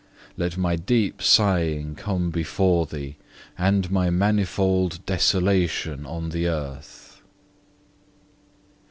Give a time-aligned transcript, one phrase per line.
[0.35, 3.17] Let my deep sighing come before Thee,
[3.55, 7.21] and my manifold desolation on the earth.